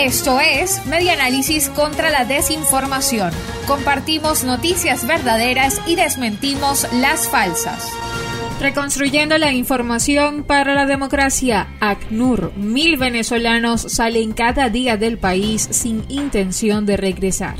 Esto 0.00 0.40
es 0.40 0.84
Media 0.86 1.12
Análisis 1.12 1.68
contra 1.68 2.10
la 2.10 2.24
Desinformación. 2.24 3.30
Compartimos 3.66 4.42
noticias 4.42 5.06
verdaderas 5.06 5.80
y 5.86 5.96
desmentimos 5.96 6.88
las 6.94 7.28
falsas. 7.28 7.92
Reconstruyendo 8.58 9.36
la 9.38 9.52
información 9.52 10.44
para 10.44 10.74
la 10.74 10.86
democracia, 10.86 11.68
ACNUR, 11.80 12.52
mil 12.56 12.96
venezolanos 12.96 13.82
salen 13.82 14.32
cada 14.32 14.70
día 14.70 14.96
del 14.96 15.18
país 15.18 15.68
sin 15.70 16.04
intención 16.08 16.86
de 16.86 16.96
regresar. 16.96 17.56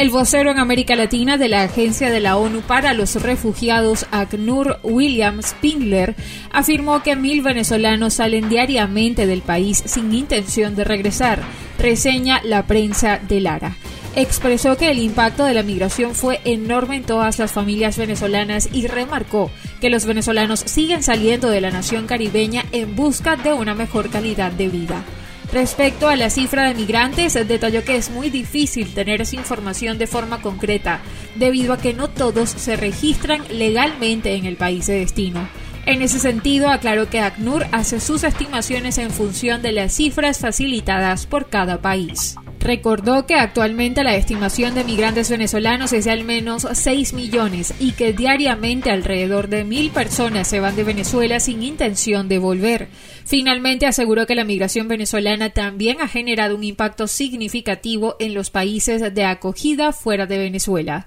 El 0.00 0.08
vocero 0.08 0.50
en 0.50 0.58
América 0.58 0.96
Latina 0.96 1.36
de 1.36 1.50
la 1.50 1.62
Agencia 1.62 2.08
de 2.08 2.20
la 2.20 2.38
ONU 2.38 2.62
para 2.62 2.94
los 2.94 3.16
Refugiados, 3.16 4.06
ACNUR, 4.10 4.80
William 4.82 5.42
Spindler, 5.42 6.16
afirmó 6.50 7.02
que 7.02 7.16
mil 7.16 7.42
venezolanos 7.42 8.14
salen 8.14 8.48
diariamente 8.48 9.26
del 9.26 9.42
país 9.42 9.82
sin 9.84 10.14
intención 10.14 10.74
de 10.74 10.84
regresar, 10.84 11.42
reseña 11.78 12.40
la 12.44 12.66
prensa 12.66 13.18
de 13.18 13.42
Lara 13.42 13.76
expresó 14.16 14.76
que 14.76 14.90
el 14.90 14.98
impacto 14.98 15.44
de 15.44 15.54
la 15.54 15.62
migración 15.62 16.14
fue 16.14 16.40
enorme 16.44 16.96
en 16.96 17.04
todas 17.04 17.38
las 17.38 17.52
familias 17.52 17.96
venezolanas 17.96 18.68
y 18.72 18.88
remarcó 18.88 19.50
que 19.80 19.90
los 19.90 20.04
venezolanos 20.04 20.60
siguen 20.60 21.02
saliendo 21.02 21.48
de 21.48 21.60
la 21.60 21.70
nación 21.70 22.06
caribeña 22.06 22.64
en 22.72 22.96
busca 22.96 23.36
de 23.36 23.52
una 23.52 23.74
mejor 23.74 24.10
calidad 24.10 24.50
de 24.50 24.68
vida. 24.68 25.04
Respecto 25.52 26.08
a 26.08 26.14
la 26.14 26.30
cifra 26.30 26.68
de 26.68 26.74
migrantes, 26.74 27.34
detalló 27.34 27.82
que 27.82 27.96
es 27.96 28.10
muy 28.10 28.30
difícil 28.30 28.94
tener 28.94 29.20
esa 29.20 29.34
información 29.34 29.98
de 29.98 30.06
forma 30.06 30.40
concreta, 30.40 31.00
debido 31.34 31.72
a 31.72 31.78
que 31.78 31.92
no 31.92 32.08
todos 32.08 32.50
se 32.50 32.76
registran 32.76 33.42
legalmente 33.50 34.34
en 34.34 34.46
el 34.46 34.56
país 34.56 34.86
de 34.86 35.00
destino. 35.00 35.48
En 35.86 36.02
ese 36.02 36.20
sentido, 36.20 36.68
aclaró 36.70 37.10
que 37.10 37.18
ACNUR 37.18 37.66
hace 37.72 37.98
sus 37.98 38.22
estimaciones 38.22 38.98
en 38.98 39.10
función 39.10 39.60
de 39.60 39.72
las 39.72 39.92
cifras 39.92 40.38
facilitadas 40.38 41.26
por 41.26 41.48
cada 41.48 41.82
país. 41.82 42.36
Recordó 42.60 43.26
que 43.26 43.34
actualmente 43.34 44.04
la 44.04 44.14
estimación 44.14 44.74
de 44.74 44.84
migrantes 44.84 45.30
venezolanos 45.30 45.94
es 45.94 46.04
de 46.04 46.10
al 46.10 46.24
menos 46.24 46.68
6 46.70 47.14
millones 47.14 47.74
y 47.80 47.92
que 47.92 48.12
diariamente 48.12 48.90
alrededor 48.90 49.48
de 49.48 49.64
mil 49.64 49.90
personas 49.90 50.46
se 50.46 50.60
van 50.60 50.76
de 50.76 50.84
Venezuela 50.84 51.40
sin 51.40 51.62
intención 51.62 52.28
de 52.28 52.38
volver. 52.38 52.88
Finalmente 53.24 53.86
aseguró 53.86 54.26
que 54.26 54.34
la 54.34 54.44
migración 54.44 54.88
venezolana 54.88 55.50
también 55.50 56.02
ha 56.02 56.08
generado 56.08 56.54
un 56.54 56.64
impacto 56.64 57.06
significativo 57.06 58.16
en 58.20 58.34
los 58.34 58.50
países 58.50 59.14
de 59.14 59.24
acogida 59.24 59.92
fuera 59.92 60.26
de 60.26 60.38
Venezuela. 60.38 61.06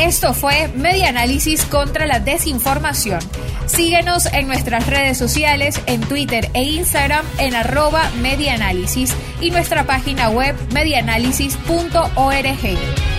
Esto 0.00 0.32
fue 0.32 0.68
Media 0.68 1.10
Análisis 1.10 1.66
contra 1.66 2.06
la 2.06 2.20
Desinformación. 2.20 3.20
Síguenos 3.66 4.24
en 4.32 4.46
nuestras 4.46 4.86
redes 4.86 5.18
sociales, 5.18 5.78
en 5.84 6.00
Twitter 6.00 6.48
e 6.54 6.62
Instagram 6.62 7.26
en 7.38 7.54
arroba 7.54 8.10
medianálisis 8.22 9.14
y 9.42 9.50
nuestra 9.50 9.84
página 9.84 10.30
web 10.30 10.56
medianálisis.org. 10.72 13.09